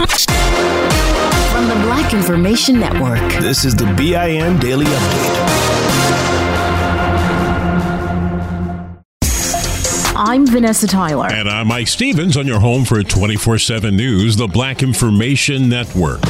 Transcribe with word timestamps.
From 0.00 1.68
the 1.68 1.74
Black 1.82 2.14
Information 2.14 2.80
Network, 2.80 3.20
this 3.42 3.66
is 3.66 3.74
the 3.74 3.84
BIN 3.98 4.58
Daily 4.58 4.86
Update. 4.86 5.60
I'm 10.16 10.46
Vanessa 10.46 10.86
Tyler. 10.86 11.28
And 11.30 11.50
I'm 11.50 11.66
Mike 11.68 11.88
Stevens 11.88 12.38
on 12.38 12.46
your 12.46 12.60
home 12.60 12.86
for 12.86 13.02
24 13.02 13.58
7 13.58 13.94
News, 13.94 14.36
the 14.36 14.46
Black 14.46 14.82
Information 14.82 15.68
Network. 15.68 16.22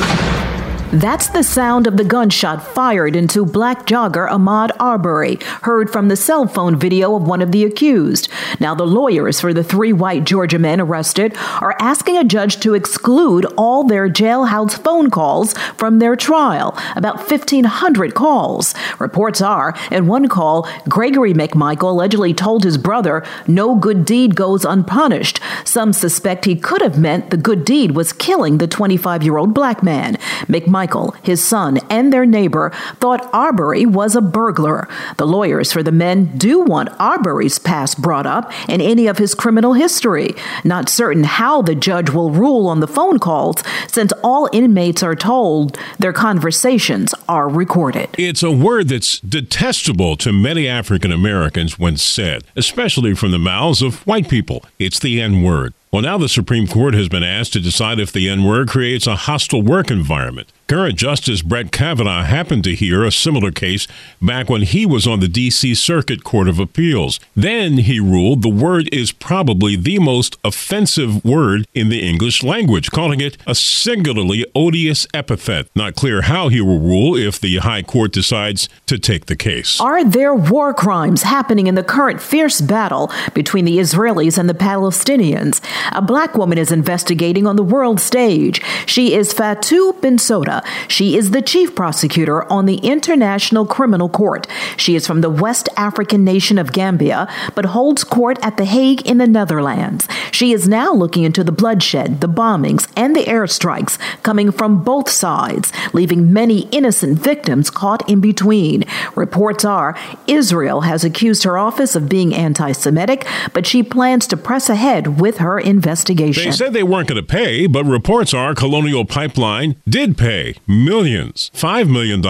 That's 0.93 1.29
the 1.29 1.45
sound 1.45 1.87
of 1.87 1.97
the 1.97 2.03
gunshot 2.03 2.67
fired 2.67 3.15
into 3.15 3.47
black 3.47 3.87
jogger 3.87 4.29
Ahmaud 4.29 4.73
Arbery, 4.81 5.39
heard 5.63 5.89
from 5.89 6.09
the 6.09 6.17
cell 6.17 6.49
phone 6.49 6.75
video 6.75 7.15
of 7.15 7.29
one 7.29 7.41
of 7.41 7.53
the 7.53 7.63
accused. 7.63 8.29
Now, 8.59 8.75
the 8.75 8.89
lawyers 8.89 9.41
for 9.41 9.55
the 9.55 9.63
three 9.63 9.93
white 9.93 10.25
Georgia 10.25 10.59
men 10.59 10.81
arrested 10.81 11.37
are 11.61 11.77
asking 11.79 12.19
a 12.19 12.25
judge 12.25 12.59
to 12.61 12.75
exclude 12.75 13.47
all 13.57 13.85
their 13.85 14.09
jailhouse 14.09 14.83
phone 14.83 15.11
calls 15.11 15.57
from 15.77 16.01
their 16.01 16.17
trial, 16.17 16.77
about 16.97 17.19
1,500 17.19 18.15
calls. 18.17 18.75
Reports 18.99 19.41
are, 19.41 19.77
in 19.93 20.09
one 20.09 20.27
call, 20.27 20.69
Gregory 20.89 21.33
McMichael 21.33 21.91
allegedly 21.91 22.35
told 22.35 22.65
his 22.65 22.79
brother, 22.79 23.25
No 23.47 23.77
good 23.77 24.05
deed 24.05 24.35
goes 24.35 24.65
unpunished. 24.65 25.39
Some 25.65 25.93
suspect 25.93 26.47
he 26.47 26.57
could 26.57 26.83
have 26.83 26.99
meant 26.99 27.31
the 27.31 27.37
good 27.37 27.65
deed 27.65 27.93
was 27.93 28.13
killing 28.13 28.59
the 28.59 28.67
25 28.67 29.23
year 29.23 29.37
old 29.37 29.55
black 29.55 29.85
man. 29.85 30.17
McMichael 30.49 30.80
Michael, 30.81 31.15
his 31.23 31.45
son, 31.45 31.77
and 31.91 32.11
their 32.11 32.25
neighbor 32.25 32.71
thought 33.01 33.29
Arbery 33.35 33.85
was 33.85 34.17
a 34.17 34.23
burglar. 34.23 34.89
The 35.19 35.27
lawyers 35.27 35.71
for 35.71 35.83
the 35.83 35.93
men 35.93 36.39
do 36.39 36.61
want 36.61 36.89
Arbery's 36.99 37.59
past 37.59 38.01
brought 38.01 38.25
up 38.25 38.51
and 38.67 38.81
any 38.81 39.07
of 39.07 39.19
his 39.19 39.35
criminal 39.35 39.75
history. 39.75 40.35
Not 40.65 40.89
certain 40.89 41.25
how 41.25 41.61
the 41.61 41.75
judge 41.75 42.09
will 42.09 42.31
rule 42.31 42.67
on 42.67 42.81
the 42.81 42.87
phone 42.87 43.19
calls, 43.19 43.63
since 43.89 44.11
all 44.25 44.49
inmates 44.55 45.03
are 45.03 45.15
told 45.15 45.79
their 45.99 46.15
conversations 46.15 47.15
are 47.29 47.51
recorded. 47.51 48.09
It's 48.17 48.43
a 48.43 48.51
word 48.51 48.89
that's 48.89 49.21
detestable 49.21 50.17
to 50.17 50.33
many 50.33 50.67
African 50.67 51.13
Americans 51.13 51.79
when 51.79 51.99
said, 51.99 52.45
especially 52.57 53.15
from 53.15 53.33
the 53.33 53.39
mouths 53.39 53.83
of 53.83 54.07
white 54.07 54.31
people. 54.31 54.65
It's 54.79 54.99
the 54.99 55.21
N 55.21 55.43
word. 55.43 55.75
Well, 55.93 56.03
now 56.03 56.19
the 56.19 56.29
Supreme 56.29 56.69
Court 56.69 56.95
has 56.95 57.09
been 57.09 57.25
asked 57.25 57.53
to 57.55 57.61
decide 57.61 57.99
if 57.99 58.13
the 58.13 58.29
N 58.29 58.45
word 58.45 58.69
creates 58.69 59.09
a 59.09 59.17
hostile 59.17 59.61
work 59.61 59.91
environment. 59.91 60.53
Current 60.71 60.97
Justice 60.97 61.43
Brett 61.43 61.73
Kavanaugh 61.73 62.23
happened 62.23 62.63
to 62.63 62.77
hear 62.77 63.03
a 63.03 63.11
similar 63.11 63.51
case 63.51 63.89
back 64.23 64.49
when 64.49 64.63
he 64.63 64.87
was 64.87 65.05
on 65.05 65.19
the 65.19 65.27
D.C. 65.27 65.75
Circuit 65.75 66.23
Court 66.23 66.47
of 66.47 66.61
Appeals. 66.61 67.19
Then 67.35 67.79
he 67.79 67.99
ruled 67.99 68.43
the 68.43 68.51
word 68.51 68.89
is 68.95 69.11
probably 69.11 69.75
the 69.75 69.99
most 69.99 70.39
offensive 70.45 71.25
word 71.25 71.67
in 71.75 71.89
the 71.89 72.09
English 72.09 72.45
language, 72.45 72.93
calling 72.93 73.21
it 73.21 73.37
a 73.49 73.55
singularly 73.57 74.47
odious 74.55 75.09
epithet. 75.13 75.67
Not 75.75 75.97
clear 75.97 76.23
how 76.23 76.47
he 76.47 76.61
will 76.61 76.79
rule 76.79 77.17
if 77.17 77.41
the 77.41 77.57
High 77.57 77.83
Court 77.83 78.13
decides 78.13 78.69
to 78.87 78.97
take 78.97 79.27
the 79.27 79.35
case. 79.35 79.81
Are 79.81 80.05
there 80.05 80.37
war 80.37 80.73
crimes 80.73 81.25
happening 81.25 81.67
in 81.67 81.75
the 81.75 81.83
current 81.83 82.23
fierce 82.23 82.61
battle 82.61 83.11
between 83.35 83.65
the 83.65 83.79
Israelis 83.79 84.39
and 84.39 84.49
the 84.49 84.55
Palestinians? 84.55 85.61
A 85.91 86.01
black 86.01 86.37
woman 86.37 86.59
is 86.59 86.71
investigating 86.71 87.45
on 87.45 87.57
the 87.57 87.65
world 87.65 87.99
stage. 87.99 88.63
She 88.87 89.15
is 89.15 89.35
Fatou 89.35 90.01
Bensouda 90.01 90.60
she 90.89 91.17
is 91.17 91.31
the 91.31 91.43
chief 91.43 91.75
prosecutor 91.75 92.51
on 92.51 92.67
the 92.67 92.77
International 92.77 93.67
Criminal 93.67 94.09
Court. 94.09 94.47
She 94.77 94.95
is 94.95 95.07
from 95.07 95.21
the 95.21 95.31
West 95.31 95.69
African 95.77 96.25
nation 96.25 96.59
of 96.59 96.73
Gambia, 96.73 97.29
but 97.55 97.67
holds 97.67 98.05
court 98.05 98.39
at 98.43 98.57
The 98.57 98.65
Hague 98.65 99.07
in 99.07 99.19
the 99.19 99.27
Netherlands. 99.27 100.09
She 100.31 100.53
is 100.53 100.69
now 100.69 100.93
looking 100.93 101.25
into 101.25 101.45
the 101.45 101.53
bloodshed, 101.53 102.21
the 102.21 102.29
bombings, 102.29 102.91
and 102.97 103.15
the 103.15 103.25
airstrikes 103.25 103.99
coming 104.23 104.51
from 104.51 104.83
both 104.83 105.09
sides, 105.09 105.73
leaving 105.93 106.33
many 106.33 106.69
innocent 106.71 107.19
victims 107.19 107.71
caught 107.71 108.09
in 108.09 108.21
between. 108.21 108.85
Reports 109.15 109.65
are 109.65 109.97
Israel 110.27 110.83
has 110.83 111.05
accused 111.05 111.45
her 111.45 111.59
office 111.59 111.95
of 111.95 112.09
being 112.09 112.35
anti 112.35 112.73
Semitic, 112.73 113.27
but 113.53 113.67
she 113.67 113.83
plans 113.83 114.27
to 114.29 114.37
press 114.37 114.69
ahead 114.69 115.21
with 115.21 115.39
her 115.39 115.59
investigation. 115.59 116.45
They 116.45 116.53
said 116.53 116.73
they 116.73 116.83
weren't 116.83 117.09
going 117.09 117.21
to 117.21 117.27
pay, 117.27 117.67
but 117.67 117.85
reports 117.85 118.35
are 118.35 118.55
Colonial 118.55 119.05
Pipeline 119.05 119.77
did 119.89 120.17
pay 120.17 120.50
millions, 120.67 121.51
$5 121.55 121.91
million 121.91 122.23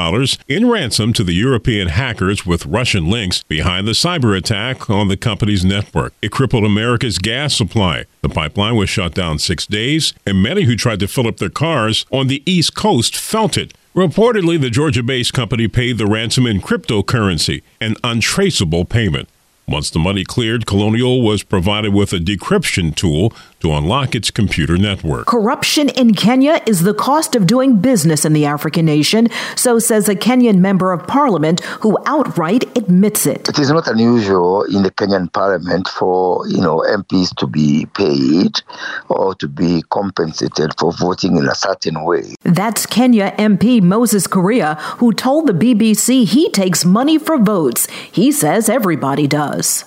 in 0.48 0.70
ransom 0.70 1.12
to 1.12 1.24
the 1.24 1.32
European 1.32 1.88
hackers 1.88 2.46
with 2.46 2.66
Russian 2.66 3.10
links 3.10 3.42
behind 3.44 3.86
the 3.86 3.92
cyber 3.92 4.36
attack 4.36 4.88
on 4.88 5.08
the 5.08 5.16
company's 5.16 5.64
network. 5.64 6.12
It 6.22 6.32
crippled 6.32 6.64
America's 6.64 7.18
gas 7.18 7.54
supply. 7.54 8.04
The 8.22 8.28
pipeline 8.28 8.76
was 8.76 8.90
shut 8.90 9.14
down 9.14 9.38
six 9.38 9.66
days, 9.66 10.12
and 10.26 10.42
many 10.42 10.64
who 10.64 10.76
tried 10.76 11.00
to 11.00 11.08
fill 11.08 11.28
up 11.28 11.38
their 11.38 11.50
cars 11.50 12.06
on 12.10 12.26
the 12.26 12.42
East 12.50 12.74
Coast 12.74 13.16
felt 13.16 13.56
it. 13.56 13.74
Reportedly, 13.94 14.60
the 14.60 14.70
Georgia 14.70 15.02
based 15.02 15.32
company 15.32 15.66
paid 15.66 15.98
the 15.98 16.06
ransom 16.06 16.46
in 16.46 16.60
cryptocurrency, 16.60 17.62
an 17.80 17.96
untraceable 18.04 18.84
payment. 18.84 19.28
Once 19.70 19.90
the 19.90 19.98
money 20.00 20.24
cleared, 20.24 20.66
Colonial 20.66 21.22
was 21.22 21.44
provided 21.44 21.94
with 21.94 22.12
a 22.12 22.18
decryption 22.18 22.94
tool 22.94 23.32
to 23.60 23.72
unlock 23.72 24.14
its 24.14 24.30
computer 24.30 24.76
network. 24.76 25.26
Corruption 25.26 25.88
in 25.90 26.14
Kenya 26.14 26.60
is 26.66 26.82
the 26.82 26.94
cost 26.94 27.34
of 27.36 27.46
doing 27.46 27.76
business 27.78 28.24
in 28.24 28.32
the 28.32 28.44
African 28.46 28.86
nation, 28.86 29.28
so 29.56 29.78
says 29.78 30.08
a 30.08 30.14
Kenyan 30.14 30.58
member 30.58 30.92
of 30.92 31.06
parliament 31.06 31.60
who 31.80 31.98
outright 32.06 32.64
admits 32.76 33.26
it. 33.26 33.48
It 33.48 33.58
is 33.58 33.70
not 33.70 33.86
unusual 33.86 34.64
in 34.64 34.82
the 34.82 34.90
Kenyan 34.90 35.32
parliament 35.32 35.88
for, 35.88 36.46
you 36.48 36.60
know, 36.60 36.78
MPs 36.88 37.34
to 37.36 37.46
be 37.46 37.86
paid 37.94 38.60
or 39.08 39.34
to 39.36 39.48
be 39.48 39.82
compensated 39.90 40.72
for 40.78 40.92
voting 40.92 41.36
in 41.36 41.48
a 41.48 41.54
certain 41.54 42.04
way. 42.04 42.34
That's 42.42 42.86
Kenya 42.86 43.32
MP 43.38 43.82
Moses 43.82 44.26
Kuria, 44.26 44.78
who 44.98 45.12
told 45.12 45.46
the 45.46 45.52
BBC 45.52 46.26
he 46.26 46.50
takes 46.50 46.84
money 46.84 47.18
for 47.18 47.38
votes. 47.38 47.88
He 48.10 48.32
says 48.32 48.68
everybody 48.68 49.26
does. 49.26 49.84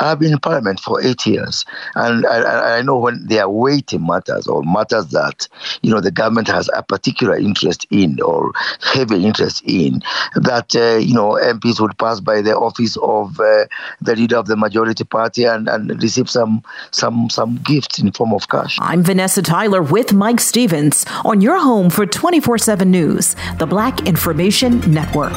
I've 0.00 0.18
been 0.18 0.32
in 0.32 0.38
parliament 0.38 0.80
for 0.80 1.02
eight 1.02 1.26
years, 1.26 1.64
and 1.94 2.26
I, 2.26 2.78
I 2.78 2.82
know 2.82 3.05
when 3.06 3.24
there 3.24 3.44
are 3.44 3.50
weighty 3.50 3.98
matters 3.98 4.48
or 4.48 4.64
matters 4.64 5.06
that 5.18 5.46
you 5.82 5.90
know 5.92 6.00
the 6.00 6.10
government 6.10 6.48
has 6.48 6.68
a 6.74 6.82
particular 6.82 7.36
interest 7.36 7.86
in 7.90 8.20
or 8.20 8.52
heavy 8.82 9.24
interest 9.24 9.62
in, 9.64 10.02
that 10.34 10.74
uh, 10.74 10.96
you 10.96 11.14
know 11.14 11.38
MPs 11.40 11.80
would 11.80 11.96
pass 11.98 12.18
by 12.18 12.40
the 12.42 12.56
office 12.56 12.96
of 12.96 13.38
uh, 13.38 13.66
the 14.00 14.16
leader 14.16 14.36
of 14.36 14.48
the 14.48 14.56
majority 14.56 15.04
party 15.04 15.44
and, 15.44 15.68
and 15.68 16.02
receive 16.02 16.28
some 16.28 16.64
some 16.90 17.30
some 17.30 17.60
gifts 17.62 18.00
in 18.00 18.10
form 18.10 18.32
of 18.34 18.48
cash. 18.48 18.76
I'm 18.80 19.04
Vanessa 19.04 19.40
Tyler 19.40 19.82
with 19.82 20.12
Mike 20.12 20.40
Stevens 20.40 21.06
on 21.24 21.40
your 21.40 21.60
home 21.60 21.90
for 21.90 22.06
24/7 22.06 22.88
News, 22.88 23.36
the 23.58 23.66
Black 23.66 24.06
Information 24.08 24.80
Network. 24.92 25.36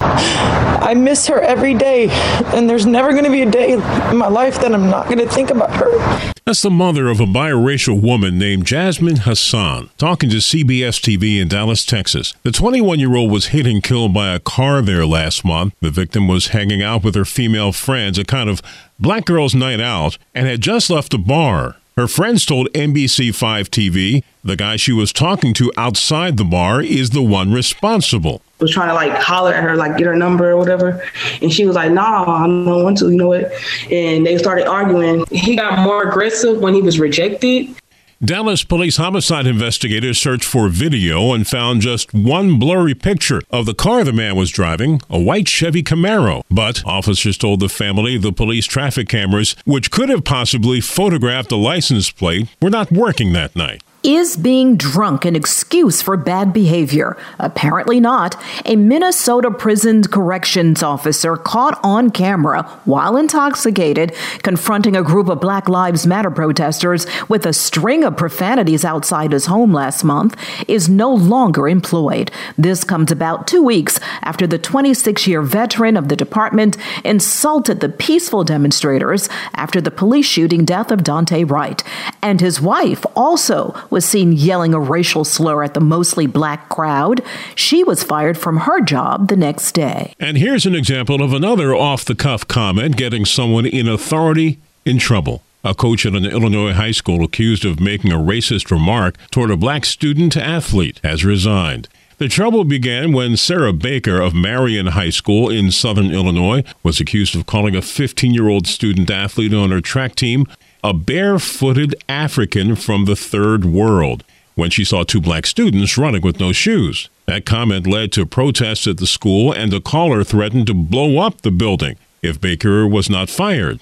I 0.00 0.94
miss 0.94 1.26
her 1.28 1.40
every 1.40 1.74
day, 1.74 2.08
and 2.54 2.68
there's 2.68 2.86
never 2.86 3.12
going 3.12 3.24
to 3.24 3.30
be 3.30 3.42
a 3.42 3.50
day 3.50 3.72
in 3.72 4.16
my 4.16 4.28
life 4.28 4.60
that 4.60 4.72
I'm 4.72 4.88
not 4.90 5.06
going 5.06 5.18
to 5.18 5.28
think 5.28 5.50
about 5.50 5.70
her. 5.76 6.32
That's 6.46 6.62
the 6.62 6.70
mother 6.70 7.08
of 7.08 7.20
a 7.20 7.26
biracial 7.26 8.00
woman 8.00 8.38
named 8.38 8.66
Jasmine 8.66 9.18
Hassan 9.18 9.90
talking 9.98 10.30
to 10.30 10.36
CBS 10.36 10.98
TV 11.00 11.40
in 11.40 11.48
Dallas, 11.48 11.84
Texas. 11.84 12.34
The 12.42 12.50
21 12.50 12.98
year 12.98 13.14
old 13.14 13.30
was 13.30 13.46
hit 13.46 13.66
and 13.66 13.82
killed 13.82 14.14
by 14.14 14.34
a 14.34 14.40
car 14.40 14.82
there 14.82 15.06
last 15.06 15.44
month. 15.44 15.74
The 15.80 15.90
victim 15.90 16.26
was 16.26 16.48
hanging 16.48 16.82
out 16.82 17.04
with 17.04 17.14
her 17.14 17.24
female 17.24 17.72
friends, 17.72 18.18
a 18.18 18.24
kind 18.24 18.48
of 18.48 18.62
black 18.98 19.26
girls' 19.26 19.54
night 19.54 19.80
out, 19.80 20.18
and 20.34 20.48
had 20.48 20.60
just 20.60 20.90
left 20.90 21.14
a 21.14 21.18
bar. 21.18 21.76
Her 21.96 22.08
friends 22.08 22.46
told 22.46 22.72
NBC5 22.72 23.68
TV 23.68 24.24
the 24.42 24.56
guy 24.56 24.76
she 24.76 24.92
was 24.92 25.12
talking 25.12 25.52
to 25.54 25.70
outside 25.76 26.36
the 26.36 26.44
bar 26.44 26.80
is 26.80 27.10
the 27.10 27.22
one 27.22 27.52
responsible. 27.52 28.40
Was 28.60 28.72
trying 28.72 28.88
to 28.88 28.94
like 28.94 29.12
holler 29.12 29.54
at 29.54 29.62
her, 29.62 29.74
like 29.74 29.96
get 29.96 30.06
her 30.06 30.14
number 30.14 30.50
or 30.50 30.56
whatever, 30.56 31.02
and 31.40 31.52
she 31.52 31.64
was 31.64 31.76
like, 31.76 31.92
"Nah, 31.92 32.24
I 32.24 32.46
don't 32.46 32.84
want 32.84 32.98
to," 32.98 33.10
you 33.10 33.16
know 33.16 33.28
what? 33.28 33.50
And 33.90 34.26
they 34.26 34.36
started 34.36 34.66
arguing. 34.66 35.24
He 35.30 35.56
got 35.56 35.78
more 35.78 36.08
aggressive 36.08 36.60
when 36.60 36.74
he 36.74 36.82
was 36.82 37.00
rejected. 37.00 37.74
Dallas 38.22 38.64
police 38.64 38.98
homicide 38.98 39.46
investigators 39.46 40.18
searched 40.18 40.44
for 40.44 40.68
video 40.68 41.32
and 41.32 41.48
found 41.48 41.80
just 41.80 42.12
one 42.12 42.58
blurry 42.58 42.94
picture 42.94 43.40
of 43.50 43.64
the 43.64 43.72
car 43.72 44.04
the 44.04 44.12
man 44.12 44.36
was 44.36 44.50
driving, 44.50 45.00
a 45.08 45.18
white 45.18 45.48
Chevy 45.48 45.82
Camaro. 45.82 46.42
But 46.50 46.84
officers 46.84 47.38
told 47.38 47.60
the 47.60 47.70
family 47.70 48.18
the 48.18 48.30
police 48.30 48.66
traffic 48.66 49.08
cameras, 49.08 49.56
which 49.64 49.90
could 49.90 50.10
have 50.10 50.24
possibly 50.24 50.82
photographed 50.82 51.48
the 51.48 51.56
license 51.56 52.10
plate, 52.10 52.48
were 52.60 52.68
not 52.68 52.92
working 52.92 53.32
that 53.32 53.56
night. 53.56 53.82
Is 54.02 54.38
being 54.38 54.78
drunk 54.78 55.26
an 55.26 55.36
excuse 55.36 56.00
for 56.00 56.16
bad 56.16 56.54
behavior? 56.54 57.18
Apparently 57.38 58.00
not. 58.00 58.34
A 58.64 58.74
Minnesota 58.74 59.50
prison 59.50 60.02
corrections 60.04 60.82
officer 60.82 61.36
caught 61.36 61.78
on 61.84 62.08
camera 62.08 62.62
while 62.86 63.18
intoxicated 63.18 64.14
confronting 64.42 64.96
a 64.96 65.02
group 65.02 65.28
of 65.28 65.42
Black 65.42 65.68
Lives 65.68 66.06
Matter 66.06 66.30
protesters 66.30 67.06
with 67.28 67.44
a 67.44 67.52
string 67.52 68.02
of 68.02 68.16
profanities 68.16 68.86
outside 68.86 69.32
his 69.32 69.44
home 69.44 69.74
last 69.74 70.02
month 70.02 70.34
is 70.66 70.88
no 70.88 71.12
longer 71.12 71.68
employed. 71.68 72.30
This 72.56 72.84
comes 72.84 73.12
about 73.12 73.46
two 73.46 73.62
weeks 73.62 74.00
after 74.22 74.46
the 74.46 74.58
26 74.58 75.26
year 75.26 75.42
veteran 75.42 75.98
of 75.98 76.08
the 76.08 76.16
department 76.16 76.78
insulted 77.04 77.80
the 77.80 77.90
peaceful 77.90 78.44
demonstrators 78.44 79.28
after 79.54 79.78
the 79.78 79.90
police 79.90 80.24
shooting 80.24 80.64
death 80.64 80.90
of 80.90 81.00
Daunte 81.00 81.50
Wright. 81.50 81.82
And 82.22 82.40
his 82.40 82.62
wife 82.62 83.04
also 83.14 83.74
was 83.90 84.04
seen 84.04 84.32
yelling 84.32 84.74
a 84.74 84.80
racial 84.80 85.24
slur 85.24 85.62
at 85.62 85.74
the 85.74 85.80
mostly 85.80 86.26
black 86.26 86.68
crowd. 86.68 87.22
She 87.54 87.84
was 87.84 88.02
fired 88.02 88.38
from 88.38 88.58
her 88.58 88.80
job 88.80 89.28
the 89.28 89.36
next 89.36 89.72
day. 89.72 90.14
And 90.18 90.38
here's 90.38 90.66
an 90.66 90.74
example 90.74 91.22
of 91.22 91.32
another 91.32 91.74
off 91.74 92.04
the 92.04 92.14
cuff 92.14 92.46
comment 92.46 92.96
getting 92.96 93.24
someone 93.24 93.66
in 93.66 93.88
authority 93.88 94.58
in 94.84 94.98
trouble. 94.98 95.42
A 95.62 95.74
coach 95.74 96.06
at 96.06 96.14
an 96.14 96.24
Illinois 96.24 96.72
high 96.72 96.90
school 96.90 97.22
accused 97.22 97.66
of 97.66 97.80
making 97.80 98.12
a 98.12 98.16
racist 98.16 98.70
remark 98.70 99.16
toward 99.30 99.50
a 99.50 99.56
black 99.56 99.84
student 99.84 100.36
athlete 100.36 101.00
has 101.04 101.24
resigned. 101.24 101.86
The 102.16 102.28
trouble 102.28 102.64
began 102.64 103.12
when 103.12 103.36
Sarah 103.36 103.72
Baker 103.72 104.20
of 104.20 104.34
Marion 104.34 104.88
High 104.88 105.08
School 105.08 105.48
in 105.48 105.70
southern 105.70 106.10
Illinois 106.10 106.62
was 106.82 107.00
accused 107.00 107.34
of 107.34 107.46
calling 107.46 107.74
a 107.74 107.80
15 107.80 108.34
year 108.34 108.48
old 108.48 108.66
student 108.66 109.10
athlete 109.10 109.54
on 109.54 109.70
her 109.70 109.80
track 109.80 110.14
team 110.16 110.46
a 110.82 110.92
barefooted 110.92 111.94
African 112.08 112.76
from 112.76 113.04
the 113.04 113.16
third 113.16 113.64
world 113.64 114.24
when 114.54 114.70
she 114.70 114.84
saw 114.84 115.04
two 115.04 115.20
black 115.20 115.46
students 115.46 115.96
running 115.96 116.22
with 116.22 116.40
no 116.40 116.52
shoes. 116.52 117.08
That 117.26 117.46
comment 117.46 117.86
led 117.86 118.12
to 118.12 118.26
protests 118.26 118.86
at 118.86 118.98
the 118.98 119.06
school, 119.06 119.52
and 119.52 119.72
the 119.72 119.80
caller 119.80 120.24
threatened 120.24 120.66
to 120.66 120.74
blow 120.74 121.18
up 121.18 121.42
the 121.42 121.50
building 121.50 121.96
if 122.22 122.40
Baker 122.40 122.86
was 122.86 123.08
not 123.08 123.30
fired. 123.30 123.80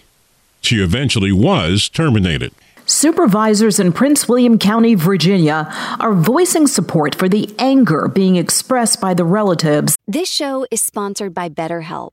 She 0.60 0.82
eventually 0.82 1.32
was 1.32 1.88
terminated. 1.88 2.52
Supervisors 2.86 3.78
in 3.78 3.92
Prince 3.92 4.28
William 4.28 4.58
County, 4.58 4.94
Virginia, 4.94 5.68
are 6.00 6.14
voicing 6.14 6.66
support 6.66 7.14
for 7.14 7.28
the 7.28 7.54
anger 7.58 8.08
being 8.08 8.36
expressed 8.36 9.00
by 9.00 9.14
the 9.14 9.24
relatives. 9.24 9.96
This 10.06 10.28
show 10.28 10.66
is 10.70 10.80
sponsored 10.80 11.34
by 11.34 11.48
BetterHelp. 11.48 12.12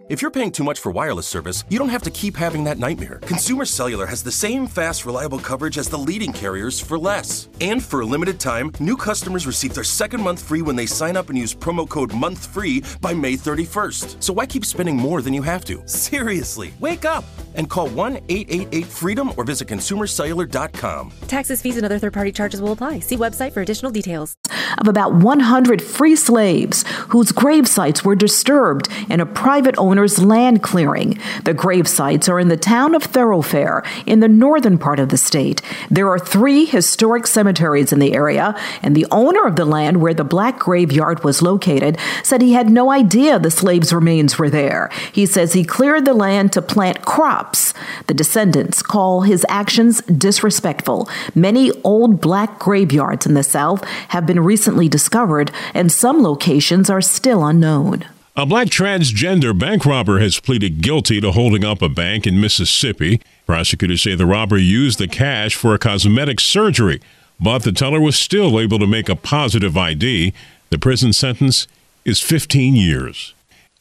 If 0.11 0.21
you're 0.21 0.29
paying 0.29 0.51
too 0.51 0.65
much 0.65 0.81
for 0.81 0.91
wireless 0.91 1.25
service, 1.25 1.63
you 1.69 1.79
don't 1.79 1.87
have 1.87 2.01
to 2.01 2.11
keep 2.11 2.35
having 2.35 2.65
that 2.65 2.77
nightmare. 2.77 3.19
Consumer 3.19 3.63
Cellular 3.63 4.05
has 4.05 4.21
the 4.21 4.29
same 4.29 4.67
fast, 4.67 5.05
reliable 5.05 5.39
coverage 5.39 5.77
as 5.77 5.87
the 5.87 5.97
leading 5.97 6.33
carriers 6.33 6.81
for 6.81 6.99
less. 6.99 7.47
And 7.61 7.81
for 7.81 8.01
a 8.01 8.05
limited 8.05 8.37
time, 8.37 8.73
new 8.81 8.97
customers 8.97 9.47
receive 9.47 9.73
their 9.73 9.85
second 9.85 10.21
month 10.21 10.43
free 10.43 10.61
when 10.61 10.75
they 10.75 10.85
sign 10.85 11.15
up 11.15 11.29
and 11.29 11.37
use 11.39 11.55
promo 11.55 11.87
code 11.87 12.09
MONTHFREE 12.09 12.99
by 12.99 13.13
May 13.13 13.35
31st. 13.35 14.21
So 14.21 14.33
why 14.33 14.45
keep 14.47 14.65
spending 14.65 14.97
more 14.97 15.21
than 15.21 15.33
you 15.33 15.43
have 15.43 15.63
to? 15.63 15.81
Seriously, 15.87 16.73
wake 16.81 17.05
up 17.05 17.23
and 17.55 17.69
call 17.69 17.87
1 17.87 18.17
888 18.27 18.85
freedom 18.87 19.31
or 19.37 19.45
visit 19.45 19.69
consumercellular.com. 19.69 21.13
Taxes, 21.29 21.61
fees, 21.61 21.77
and 21.77 21.85
other 21.85 21.99
third 21.99 22.11
party 22.11 22.33
charges 22.33 22.61
will 22.61 22.73
apply. 22.73 22.99
See 22.99 23.15
website 23.15 23.53
for 23.53 23.61
additional 23.61 23.93
details. 23.93 24.35
Of 24.77 24.89
about 24.89 25.13
100 25.13 25.81
free 25.81 26.17
slaves 26.17 26.83
whose 27.07 27.31
grave 27.31 27.67
sites 27.67 28.03
were 28.03 28.15
disturbed 28.15 28.89
in 29.09 29.21
a 29.21 29.25
private 29.25 29.75
owner 29.77 30.00
owner's 30.01 30.17
land 30.17 30.63
clearing. 30.63 31.15
The 31.43 31.53
grave 31.53 31.87
sites 31.87 32.27
are 32.27 32.39
in 32.39 32.47
the 32.47 32.57
town 32.57 32.95
of 32.95 33.03
Thoroughfare 33.03 33.83
in 34.07 34.19
the 34.19 34.27
northern 34.27 34.79
part 34.79 34.99
of 34.99 35.09
the 35.09 35.17
state. 35.17 35.61
There 35.91 36.09
are 36.09 36.17
three 36.17 36.65
historic 36.65 37.27
cemeteries 37.27 37.93
in 37.93 37.99
the 37.99 38.15
area, 38.15 38.59
and 38.81 38.95
the 38.95 39.05
owner 39.11 39.45
of 39.45 39.57
the 39.57 39.65
land 39.65 40.01
where 40.01 40.15
the 40.15 40.23
black 40.23 40.57
graveyard 40.57 41.23
was 41.23 41.43
located 41.43 41.99
said 42.23 42.41
he 42.41 42.53
had 42.53 42.71
no 42.71 42.89
idea 42.89 43.37
the 43.37 43.51
slaves' 43.51 43.93
remains 43.93 44.39
were 44.39 44.49
there. 44.49 44.89
He 45.13 45.27
says 45.27 45.53
he 45.53 45.63
cleared 45.63 46.05
the 46.05 46.15
land 46.15 46.51
to 46.53 46.63
plant 46.63 47.05
crops. 47.05 47.75
The 48.07 48.15
descendants 48.15 48.81
call 48.81 49.21
his 49.21 49.45
actions 49.49 50.01
disrespectful. 50.01 51.07
Many 51.35 51.71
old 51.83 52.19
black 52.19 52.57
graveyards 52.57 53.27
in 53.27 53.35
the 53.35 53.43
South 53.43 53.83
have 54.07 54.25
been 54.25 54.39
recently 54.39 54.89
discovered, 54.89 55.51
and 55.75 55.91
some 55.91 56.23
locations 56.23 56.89
are 56.89 57.01
still 57.01 57.45
unknown. 57.45 58.05
A 58.33 58.45
black 58.45 58.67
transgender 58.67 59.57
bank 59.57 59.85
robber 59.85 60.19
has 60.19 60.39
pleaded 60.39 60.81
guilty 60.81 61.19
to 61.19 61.33
holding 61.33 61.65
up 61.65 61.81
a 61.81 61.89
bank 61.89 62.25
in 62.25 62.39
Mississippi. 62.39 63.19
Prosecutors 63.45 64.03
say 64.03 64.15
the 64.15 64.25
robber 64.25 64.57
used 64.57 64.99
the 64.99 65.07
cash 65.09 65.53
for 65.53 65.75
a 65.75 65.79
cosmetic 65.79 66.39
surgery, 66.39 67.01
but 67.41 67.63
the 67.63 67.73
teller 67.73 67.99
was 67.99 68.15
still 68.17 68.57
able 68.57 68.79
to 68.79 68.87
make 68.87 69.09
a 69.09 69.17
positive 69.17 69.75
ID. 69.75 70.31
The 70.69 70.79
prison 70.79 71.11
sentence 71.11 71.67
is 72.05 72.21
15 72.21 72.73
years. 72.77 73.33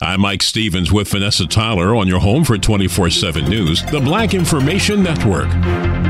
I'm 0.03 0.23
Mike 0.23 0.43
Stevens 0.43 0.91
with 0.91 1.11
Vanessa 1.11 1.47
Tyler 1.47 1.95
on 1.95 2.09
your 2.09 2.19
home 2.21 2.43
for 2.43 2.59
24 2.59 3.11
7 3.11 3.49
News, 3.49 3.85
the 3.85 4.01
Black 4.01 4.35
Information 4.35 5.05
Network. 5.05 6.10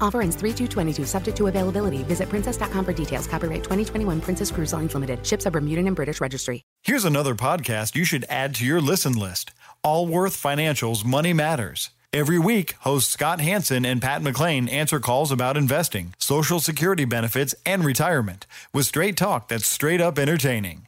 Offer 0.00 0.22
ends 0.22 0.36
3 0.36 0.52
22 0.52 1.04
subject 1.04 1.36
to 1.36 1.46
availability. 1.46 2.02
Visit 2.04 2.28
princess.com 2.28 2.84
for 2.84 2.92
details. 2.92 3.26
Copyright 3.26 3.62
2021 3.62 4.20
Princess 4.20 4.50
Cruise 4.50 4.72
Lines 4.72 4.94
Limited. 4.94 5.24
Ships 5.24 5.46
are 5.46 5.50
Bermudan 5.50 5.86
and 5.86 5.96
British 5.96 6.20
Registry. 6.20 6.62
Here's 6.82 7.04
another 7.04 7.34
podcast 7.34 7.94
you 7.94 8.04
should 8.04 8.24
add 8.28 8.54
to 8.56 8.64
your 8.64 8.80
listen 8.80 9.12
list 9.12 9.52
Allworth 9.84 10.36
Financial's 10.36 11.04
Money 11.04 11.32
Matters. 11.32 11.90
Every 12.12 12.38
week, 12.38 12.72
hosts 12.80 13.10
Scott 13.10 13.40
Hanson 13.40 13.84
and 13.84 14.00
Pat 14.00 14.22
McLean 14.22 14.66
answer 14.68 14.98
calls 14.98 15.30
about 15.30 15.58
investing, 15.58 16.14
Social 16.18 16.58
Security 16.58 17.04
benefits, 17.04 17.54
and 17.66 17.84
retirement 17.84 18.46
with 18.72 18.86
straight 18.86 19.16
talk 19.16 19.48
that's 19.48 19.66
straight 19.66 20.00
up 20.00 20.18
entertaining. 20.18 20.87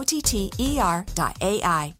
T 0.03 0.21
T 0.21 0.51
E 0.57 0.79
R 0.79 1.05
dot 1.15 1.37
AI. 1.41 1.95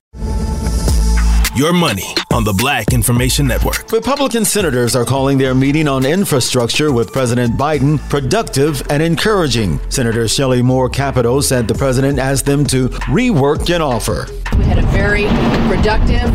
Your 1.54 1.74
money 1.74 2.16
on 2.32 2.46
the 2.46 2.54
Black 2.54 2.94
Information 2.94 3.46
Network. 3.46 3.92
Republican 3.92 4.46
senators 4.46 4.96
are 4.96 5.04
calling 5.04 5.38
their 5.38 5.54
meeting 5.54 5.86
on 5.86 6.06
infrastructure 6.06 6.94
with 6.94 7.12
President 7.12 7.58
Biden 7.58 8.00
productive 8.10 8.82
and 8.90 9.04
encouraging. 9.04 9.78
Senator 9.90 10.30
Shelley 10.30 10.62
Moore 10.62 10.90
Capito 10.90 11.42
said 11.42 11.68
the 11.68 11.74
president 11.74 12.20
asked 12.20 12.46
them 12.46 12.66
to 12.68 12.88
rework 12.88 13.70
an 13.76 13.82
offer. 13.82 14.28
We 14.58 14.64
had 14.64 14.80
a 14.80 14.88
very 14.88 15.26
productive, 15.68 16.32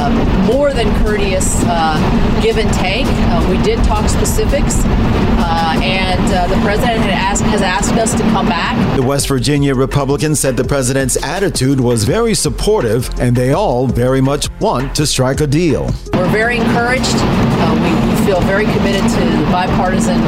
uh, 0.00 0.08
more 0.46 0.72
than 0.72 0.88
courteous 1.04 1.62
uh, 1.66 2.40
give 2.42 2.56
and 2.56 2.72
take. 2.74 3.06
Uh, 3.06 3.46
we 3.50 3.62
did 3.62 3.78
talk 3.84 4.08
specifics, 4.08 4.76
uh, 4.84 5.78
and 5.82 6.20
uh, 6.32 6.46
the 6.46 6.60
president 6.62 7.04
asked, 7.06 7.42
has 7.42 7.60
asked 7.62 7.92
us 7.94 8.12
to 8.12 8.22
come 8.30 8.46
back. 8.46 8.76
The 8.96 9.02
West 9.02 9.28
Virginia 9.28 9.74
Republicans 9.74 10.40
said 10.40 10.56
the 10.56 10.64
president's 10.64 11.22
attitude 11.22 11.80
was 11.80 12.04
very 12.04 12.34
supportive, 12.34 13.10
and 13.20 13.36
they 13.36 13.52
all 13.52 13.86
very 13.86 14.20
much 14.20 14.48
want 14.60 14.94
to 14.96 15.06
strike 15.06 15.40
a 15.40 15.46
deal. 15.46 15.90
We're 16.14 16.30
very 16.30 16.56
encouraged. 16.56 17.14
we, 17.14 17.90
we 18.08 18.26
feel 18.26 18.40
very 18.40 18.64
committed 18.64 19.02
to 19.02 19.20
the 19.36 19.48
bipartisan 19.52 20.20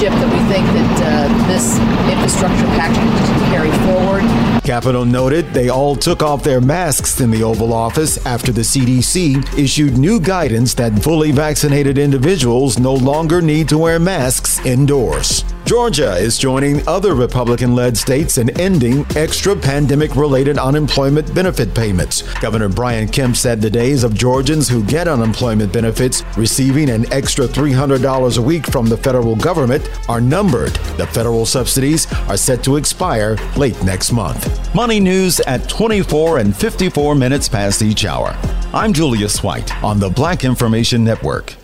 ship 0.00 0.10
that 0.10 0.30
we 0.32 0.40
think 0.52 0.66
that 0.72 1.46
this 1.46 1.78
infrastructure 2.10 2.66
package 2.76 2.96
can 2.96 3.50
carry 3.52 3.70
forward. 3.86 4.53
Capito 4.64 5.04
noted 5.04 5.44
they 5.52 5.68
all 5.68 5.94
took 5.94 6.22
off 6.22 6.42
their 6.42 6.60
masks 6.60 7.20
in 7.20 7.30
the 7.30 7.42
Oval 7.42 7.74
Office 7.74 8.24
after 8.24 8.50
the 8.50 8.62
CDC 8.62 9.58
issued 9.58 9.98
new 9.98 10.18
guidance 10.18 10.72
that 10.72 11.02
fully 11.02 11.32
vaccinated 11.32 11.98
individuals 11.98 12.78
no 12.78 12.94
longer 12.94 13.42
need 13.42 13.68
to 13.68 13.76
wear 13.76 14.00
masks 14.00 14.64
indoors. 14.64 15.44
Georgia 15.64 16.14
is 16.16 16.36
joining 16.36 16.86
other 16.86 17.14
Republican 17.14 17.74
led 17.74 17.96
states 17.96 18.36
in 18.36 18.50
ending 18.60 19.06
extra 19.16 19.56
pandemic 19.56 20.14
related 20.14 20.58
unemployment 20.58 21.34
benefit 21.34 21.74
payments. 21.74 22.20
Governor 22.34 22.68
Brian 22.68 23.08
Kemp 23.08 23.34
said 23.34 23.62
the 23.62 23.70
days 23.70 24.04
of 24.04 24.12
Georgians 24.12 24.68
who 24.68 24.84
get 24.84 25.08
unemployment 25.08 25.72
benefits 25.72 26.22
receiving 26.36 26.90
an 26.90 27.10
extra 27.10 27.46
$300 27.46 28.36
a 28.36 28.42
week 28.42 28.66
from 28.66 28.86
the 28.90 28.96
federal 28.96 29.36
government 29.36 29.88
are 30.06 30.20
numbered. 30.20 30.74
The 30.98 31.06
federal 31.06 31.46
subsidies 31.46 32.12
are 32.28 32.36
set 32.36 32.62
to 32.64 32.76
expire 32.76 33.38
late 33.56 33.82
next 33.82 34.12
month. 34.12 34.74
Money 34.74 35.00
news 35.00 35.40
at 35.40 35.66
24 35.70 36.40
and 36.40 36.54
54 36.54 37.14
minutes 37.14 37.48
past 37.48 37.80
each 37.80 38.04
hour. 38.04 38.36
I'm 38.74 38.92
Julius 38.92 39.42
White 39.42 39.74
on 39.82 39.98
the 39.98 40.10
Black 40.10 40.44
Information 40.44 41.02
Network. 41.02 41.63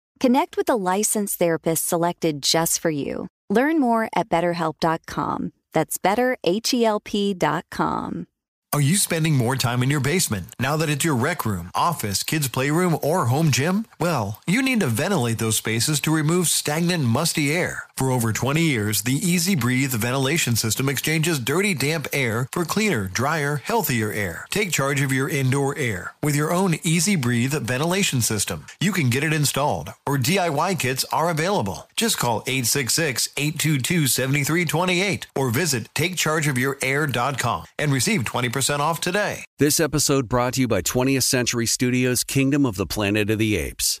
Connect 0.21 0.55
with 0.55 0.69
a 0.69 0.75
licensed 0.75 1.39
therapist 1.39 1.87
selected 1.87 2.43
just 2.43 2.79
for 2.79 2.91
you. 2.91 3.25
Learn 3.49 3.79
more 3.79 4.07
at 4.15 4.29
betterhelp.com. 4.29 5.51
That's 5.73 5.97
betterhelp.com. 5.97 8.27
Are 8.73 8.81
you 8.81 8.95
spending 8.95 9.35
more 9.35 9.55
time 9.55 9.83
in 9.83 9.89
your 9.89 9.99
basement 9.99 10.55
now 10.59 10.77
that 10.77 10.89
it's 10.89 11.03
your 11.03 11.15
rec 11.15 11.43
room, 11.43 11.71
office, 11.73 12.21
kids' 12.21 12.47
playroom, 12.47 12.99
or 13.01 13.25
home 13.25 13.49
gym? 13.49 13.87
Well, 13.99 14.39
you 14.45 14.61
need 14.61 14.81
to 14.81 14.87
ventilate 14.87 15.39
those 15.39 15.57
spaces 15.57 15.99
to 16.01 16.13
remove 16.13 16.47
stagnant, 16.47 17.03
musty 17.03 17.51
air. 17.51 17.85
For 18.01 18.09
over 18.09 18.33
20 18.33 18.63
years, 18.63 19.03
the 19.03 19.13
Easy 19.13 19.53
Breathe 19.53 19.93
ventilation 19.93 20.55
system 20.55 20.89
exchanges 20.89 21.37
dirty, 21.37 21.75
damp 21.75 22.07
air 22.11 22.47
for 22.51 22.65
cleaner, 22.65 23.07
drier, 23.13 23.57
healthier 23.57 24.11
air. 24.11 24.47
Take 24.49 24.71
charge 24.71 25.01
of 25.01 25.11
your 25.11 25.29
indoor 25.29 25.77
air 25.77 26.15
with 26.23 26.35
your 26.35 26.51
own 26.51 26.77
Easy 26.81 27.15
Breathe 27.15 27.53
ventilation 27.53 28.21
system. 28.21 28.65
You 28.79 28.91
can 28.91 29.11
get 29.11 29.23
it 29.23 29.33
installed, 29.33 29.93
or 30.07 30.17
DIY 30.17 30.79
kits 30.79 31.05
are 31.13 31.29
available. 31.29 31.87
Just 31.95 32.17
call 32.17 32.41
866 32.47 33.29
822 33.37 34.07
7328 34.07 35.27
or 35.35 35.51
visit 35.51 35.93
takechargeofyourair.com 35.93 37.65
and 37.77 37.93
receive 37.93 38.23
20% 38.23 38.79
off 38.79 38.99
today. 38.99 39.45
This 39.59 39.79
episode 39.79 40.27
brought 40.27 40.55
to 40.55 40.61
you 40.61 40.67
by 40.67 40.81
20th 40.81 41.21
Century 41.21 41.67
Studios' 41.67 42.23
Kingdom 42.23 42.65
of 42.65 42.77
the 42.77 42.87
Planet 42.87 43.29
of 43.29 43.37
the 43.37 43.57
Apes. 43.57 44.00